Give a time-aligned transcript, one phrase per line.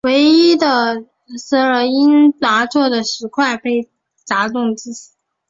[0.03, 0.57] 唯一一位
[1.37, 3.61] 死者系因被掉落的石块
[4.25, 5.13] 砸中致死。